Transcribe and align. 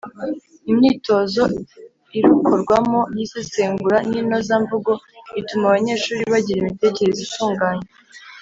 Imyitozo 0.71 1.43
irukorwamo 2.17 2.99
y’isesengura 3.17 3.97
n’inozamvugo 4.09 4.91
ituma 5.39 5.65
abanyeshuri 5.69 6.21
bagira 6.33 6.57
imitekerereze 6.61 7.21
itunganye. 7.27 7.85